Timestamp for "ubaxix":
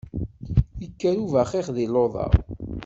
1.25-1.67